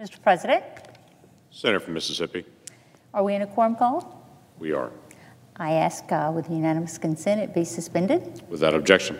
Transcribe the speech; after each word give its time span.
Mr. 0.00 0.22
President, 0.22 0.62
Senator 1.50 1.80
from 1.80 1.94
Mississippi. 1.94 2.44
are 3.12 3.24
we 3.24 3.34
in 3.34 3.42
a 3.42 3.46
quorum 3.48 3.74
call? 3.74 4.24
We 4.60 4.72
are. 4.72 4.92
I 5.56 5.72
ask 5.72 6.04
uh, 6.12 6.30
with 6.32 6.48
unanimous 6.48 6.98
consent 6.98 7.40
it 7.40 7.52
be 7.52 7.64
suspended. 7.64 8.40
Without 8.48 8.74
objection. 8.74 9.18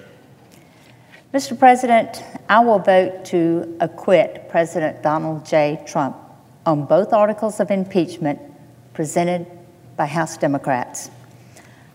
Mr. 1.34 1.58
President, 1.58 2.22
I 2.48 2.60
will 2.60 2.78
vote 2.78 3.24
to 3.24 3.76
acquit 3.80 4.48
President 4.48 5.02
Donald 5.02 5.44
J. 5.44 5.82
Trump 5.84 6.16
on 6.64 6.84
both 6.84 7.12
articles 7.12 7.58
of 7.58 7.72
impeachment 7.72 8.40
presented 8.94 9.48
by 9.96 10.06
House 10.06 10.36
Democrats. 10.36 11.10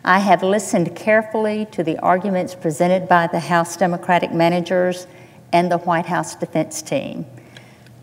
I 0.04 0.20
have 0.20 0.44
listened 0.44 0.94
carefully 0.94 1.68
to 1.72 1.86
the 1.86 1.98
arguments 2.00 2.54
presented 2.54 3.08
by 3.08 3.28
the 3.28 3.40
House 3.40 3.78
Democratic 3.78 4.34
managers 4.34 5.08
and 5.54 5.72
the 5.72 5.78
White 5.78 6.08
House 6.08 6.36
defense 6.36 6.82
team. 6.82 7.26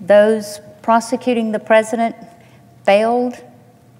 Those 0.00 0.60
prosecuting 0.82 1.52
the 1.52 1.58
president 1.58 2.16
failed 2.84 3.34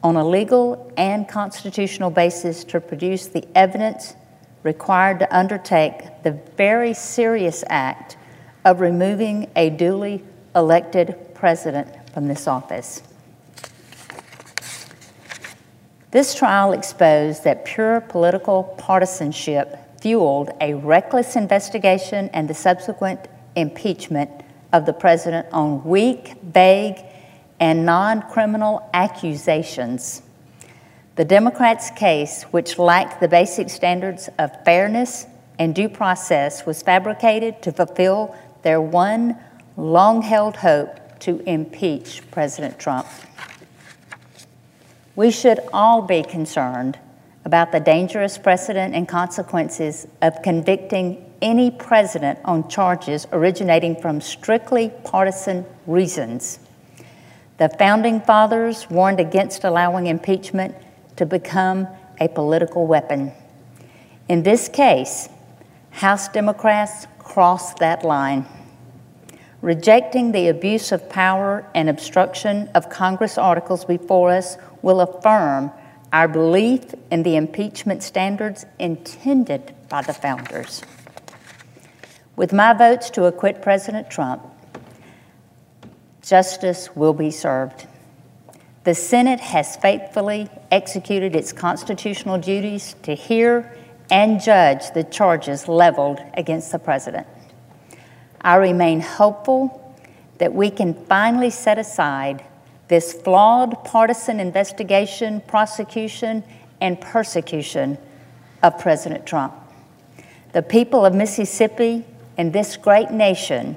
on 0.02 0.16
a 0.16 0.26
legal 0.26 0.92
and 0.96 1.28
constitutional 1.28 2.10
basis 2.10 2.64
to 2.64 2.80
produce 2.80 3.26
the 3.26 3.46
evidence 3.54 4.14
required 4.62 5.18
to 5.18 5.36
undertake 5.36 6.22
the 6.22 6.32
very 6.56 6.94
serious 6.94 7.64
act 7.68 8.16
of 8.64 8.80
removing 8.80 9.50
a 9.56 9.70
duly 9.70 10.22
elected 10.54 11.16
president 11.34 11.88
from 12.12 12.28
this 12.28 12.46
office. 12.46 13.02
This 16.10 16.34
trial 16.34 16.72
exposed 16.72 17.44
that 17.44 17.64
pure 17.64 18.00
political 18.00 18.64
partisanship 18.78 19.78
fueled 20.00 20.50
a 20.60 20.74
reckless 20.74 21.36
investigation 21.36 22.28
and 22.32 22.48
the 22.48 22.54
subsequent 22.54 23.28
impeachment 23.54 24.30
of 24.72 24.86
the 24.86 24.92
president 24.92 25.46
on 25.52 25.84
weak, 25.84 26.34
vague, 26.42 27.04
and 27.58 27.84
non 27.84 28.22
criminal 28.22 28.88
accusations. 28.94 30.22
The 31.16 31.24
Democrats' 31.24 31.90
case, 31.90 32.44
which 32.44 32.78
lacked 32.78 33.20
the 33.20 33.28
basic 33.28 33.68
standards 33.68 34.30
of 34.38 34.50
fairness 34.64 35.26
and 35.58 35.74
due 35.74 35.88
process, 35.88 36.64
was 36.64 36.82
fabricated 36.82 37.60
to 37.62 37.72
fulfill 37.72 38.34
their 38.62 38.80
one 38.80 39.36
long 39.76 40.22
held 40.22 40.56
hope 40.56 41.18
to 41.20 41.40
impeach 41.40 42.22
President 42.30 42.78
Trump. 42.78 43.06
We 45.16 45.30
should 45.30 45.60
all 45.72 46.02
be 46.02 46.22
concerned 46.22 46.98
about 47.44 47.72
the 47.72 47.80
dangerous 47.80 48.38
precedent 48.38 48.94
and 48.94 49.08
consequences 49.08 50.06
of 50.22 50.40
convicting 50.42 51.29
any 51.42 51.70
president 51.70 52.38
on 52.44 52.68
charges 52.68 53.26
originating 53.32 54.00
from 54.00 54.20
strictly 54.20 54.90
partisan 55.04 55.64
reasons. 55.86 56.58
The 57.58 57.68
founding 57.68 58.20
fathers 58.20 58.88
warned 58.88 59.20
against 59.20 59.64
allowing 59.64 60.06
impeachment 60.06 60.74
to 61.16 61.26
become 61.26 61.88
a 62.20 62.28
political 62.28 62.86
weapon. 62.86 63.32
In 64.28 64.42
this 64.42 64.68
case, 64.68 65.28
House 65.90 66.28
Democrats 66.28 67.06
crossed 67.18 67.78
that 67.78 68.04
line. 68.04 68.46
Rejecting 69.60 70.32
the 70.32 70.48
abuse 70.48 70.92
of 70.92 71.10
power 71.10 71.66
and 71.74 71.88
obstruction 71.88 72.68
of 72.74 72.88
Congress 72.88 73.36
articles 73.36 73.84
before 73.84 74.30
us 74.30 74.56
will 74.80 75.00
affirm 75.00 75.70
our 76.12 76.28
belief 76.28 76.94
in 77.10 77.22
the 77.22 77.36
impeachment 77.36 78.02
standards 78.02 78.64
intended 78.78 79.74
by 79.88 80.00
the 80.02 80.14
founders. 80.14 80.82
With 82.40 82.54
my 82.54 82.72
votes 82.72 83.10
to 83.10 83.26
acquit 83.26 83.60
President 83.60 84.08
Trump, 84.08 84.42
justice 86.22 86.96
will 86.96 87.12
be 87.12 87.30
served. 87.30 87.86
The 88.84 88.94
Senate 88.94 89.40
has 89.40 89.76
faithfully 89.76 90.48
executed 90.70 91.36
its 91.36 91.52
constitutional 91.52 92.38
duties 92.38 92.96
to 93.02 93.14
hear 93.14 93.76
and 94.10 94.40
judge 94.40 94.90
the 94.92 95.04
charges 95.04 95.68
leveled 95.68 96.18
against 96.32 96.72
the 96.72 96.78
president. 96.78 97.26
I 98.40 98.56
remain 98.56 99.02
hopeful 99.02 99.94
that 100.38 100.54
we 100.54 100.70
can 100.70 100.94
finally 100.94 101.50
set 101.50 101.78
aside 101.78 102.42
this 102.88 103.12
flawed 103.12 103.84
partisan 103.84 104.40
investigation, 104.40 105.42
prosecution, 105.42 106.42
and 106.80 106.98
persecution 107.02 107.98
of 108.62 108.78
President 108.78 109.26
Trump. 109.26 109.52
The 110.52 110.62
people 110.62 111.04
of 111.04 111.14
Mississippi 111.14 112.06
and 112.40 112.54
this 112.54 112.78
great 112.78 113.10
nation 113.10 113.76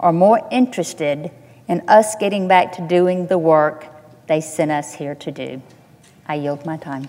are 0.00 0.12
more 0.12 0.40
interested 0.50 1.30
in 1.68 1.80
us 1.88 2.16
getting 2.16 2.48
back 2.48 2.72
to 2.72 2.82
doing 2.88 3.28
the 3.28 3.38
work 3.38 3.86
they 4.26 4.40
sent 4.40 4.72
us 4.72 4.92
here 4.92 5.14
to 5.14 5.30
do. 5.30 5.62
I 6.26 6.34
yield 6.34 6.66
my 6.66 6.76
time. 6.76 7.08